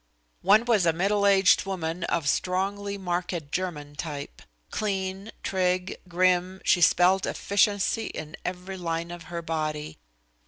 [0.41, 4.41] One was a middle aged woman of the strongly marked German type.
[4.71, 9.99] Clean, trig, grim, she spelled efficiency in every line of her body.